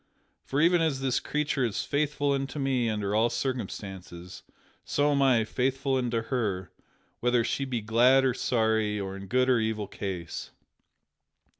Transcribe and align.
For 0.43 0.59
even 0.61 0.81
as 0.81 0.99
this 1.01 1.19
creature 1.19 1.63
is 1.63 1.83
faithful 1.83 2.31
unto 2.31 2.57
me 2.57 2.89
under 2.89 3.13
all 3.13 3.29
circumstances, 3.29 4.41
so 4.83 5.11
am 5.11 5.21
I 5.21 5.45
faithful 5.45 5.95
unto 5.97 6.23
her 6.23 6.71
whether 7.19 7.43
she 7.43 7.65
be 7.65 7.81
glad 7.81 8.25
or 8.25 8.33
sorry, 8.33 8.99
or 8.99 9.15
in 9.15 9.27
good 9.27 9.47
or 9.47 9.59
evil 9.59 9.85
case. 9.87 10.49